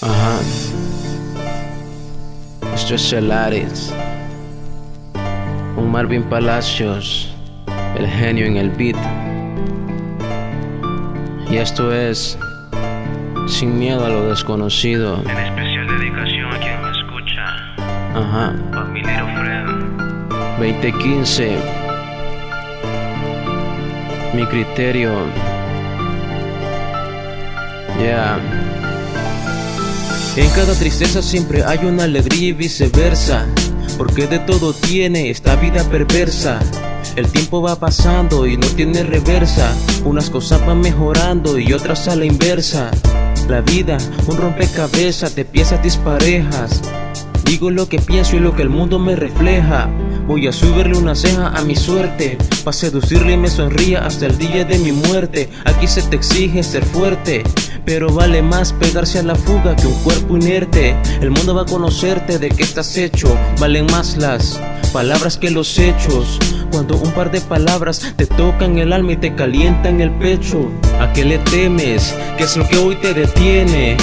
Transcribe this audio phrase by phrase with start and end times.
[0.00, 0.38] Ajá.
[2.74, 3.92] Esto es Celares.
[5.76, 7.34] Un Marvin Palacios.
[7.96, 8.96] El genio en el beat.
[11.50, 12.38] Y esto es.
[13.48, 15.20] Sin miedo a lo desconocido.
[15.22, 17.44] En especial dedicación a quien me escucha.
[18.14, 18.54] Ajá.
[18.72, 19.66] Familiero Fred.
[20.58, 21.58] 2015.
[24.34, 25.10] Mi criterio.
[27.98, 28.38] Yeah.
[30.38, 33.44] En cada tristeza siempre hay una alegría y viceversa.
[33.96, 36.60] Porque de todo tiene esta vida perversa.
[37.16, 39.74] El tiempo va pasando y no tiene reversa.
[40.04, 42.92] Unas cosas van mejorando y otras a la inversa.
[43.48, 46.82] La vida, un rompecabezas de piezas disparejas.
[47.44, 49.90] Digo lo que pienso y lo que el mundo me refleja.
[50.28, 54.36] Voy a subirle una ceja a mi suerte, pa' seducirle y me sonría hasta el
[54.36, 55.48] día de mi muerte.
[55.64, 57.42] Aquí se te exige ser fuerte,
[57.88, 60.94] pero vale más pegarse a la fuga que un cuerpo inerte.
[61.22, 64.60] El mundo va a conocerte de qué estás hecho, valen más las
[64.92, 66.38] palabras que los hechos.
[66.70, 70.70] Cuando un par de palabras te tocan el alma y te calientan el pecho,
[71.00, 72.14] ¿a qué le temes?
[72.36, 73.96] ¿Qué es lo que hoy te detiene?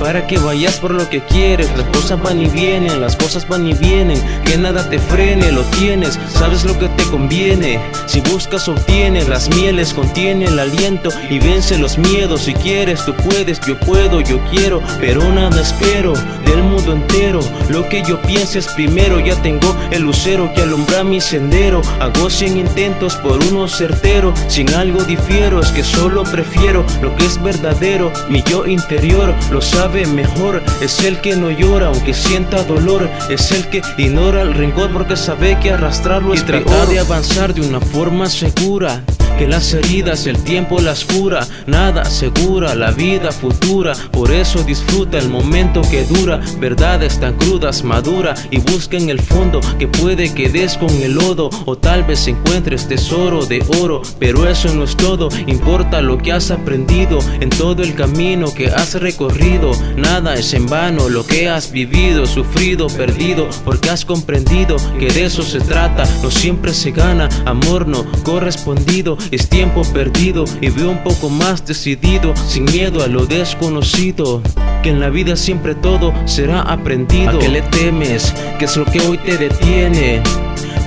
[0.00, 3.66] Para que vayas por lo que quieres, las cosas van y vienen, las cosas van
[3.66, 7.78] y vienen, que nada te frene, lo tienes, sabes lo que te conviene.
[8.06, 12.40] Si buscas, obtienes, las mieles contienen el aliento y vence los miedos.
[12.40, 16.14] Si quieres, tú puedes, yo puedo, yo quiero, pero nada espero
[16.46, 17.40] del mundo entero.
[17.68, 21.82] Lo que yo pienses primero, ya tengo el lucero que alumbra mi sendero.
[22.00, 27.26] Hago cien intentos por uno certero, sin algo difiero, es que solo prefiero lo que
[27.26, 28.10] es verdadero.
[28.30, 33.50] Mi yo interior lo sabe mejor, es el que no llora aunque sienta dolor, es
[33.52, 37.60] el que ignora el rencor porque sabe que arrastrarlo es y tratar de avanzar de
[37.62, 39.02] una forma segura
[39.40, 45.16] que las heridas el tiempo las cura, nada segura la vida futura, por eso disfruta
[45.16, 48.34] el momento que dura, verdades tan crudas madura.
[48.50, 51.48] Y busca en el fondo que puede que des con el lodo.
[51.64, 56.32] O tal vez encuentres tesoro de oro, pero eso no es todo, importa lo que
[56.32, 61.08] has aprendido en todo el camino que has recorrido, nada es en vano.
[61.08, 66.30] Lo que has vivido, sufrido, perdido, porque has comprendido que de eso se trata, no
[66.30, 72.34] siempre se gana, amor no correspondido es tiempo perdido y veo un poco más decidido,
[72.48, 74.42] sin miedo a lo desconocido.
[74.82, 77.30] Que en la vida siempre todo será aprendido.
[77.30, 78.34] ¿A qué le temes?
[78.58, 80.22] ¿Qué es lo que hoy te detiene?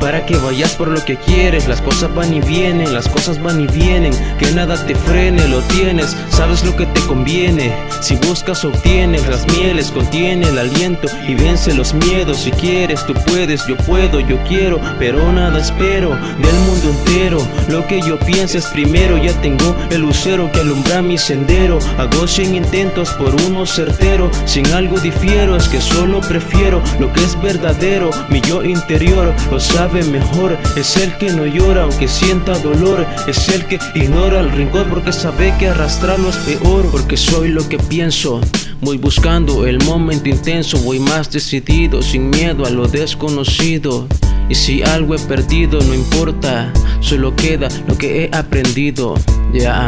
[0.03, 1.65] Para que vayas por lo que quieres.
[1.69, 4.13] Las cosas van y vienen, las cosas van y vienen.
[4.37, 7.73] Que nada te frene, lo tienes, sabes lo que te conviene.
[8.01, 9.25] Si buscas, obtienes.
[9.29, 12.39] Las mieles contiene el aliento y vence los miedos.
[12.39, 17.47] Si quieres, tú puedes, yo puedo, yo quiero, pero nada espero del mundo entero.
[17.69, 21.79] Lo que yo pienses primero, ya tengo el lucero que alumbra mi sendero.
[21.97, 24.29] Hago cien intentos por uno certero.
[24.43, 28.09] Sin algo difiero, es que solo prefiero lo que es verdadero.
[28.27, 30.57] Mi yo interior lo sabe mejor.
[30.75, 33.05] Es el que no llora aunque sienta dolor.
[33.27, 36.89] Es el que ignora el rincón porque sabe que arrastrarlo es peor.
[36.91, 38.41] Porque soy lo que pienso.
[38.81, 44.07] Voy buscando el momento intenso, voy más decidido, sin miedo a lo desconocido.
[44.49, 49.15] Y si algo he perdido, no importa, solo queda lo que he aprendido.
[49.53, 49.87] Ya,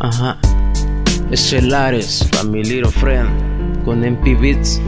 [0.00, 0.38] ajá.
[1.30, 4.80] Es el Ares, Family Friend, con MP Beats.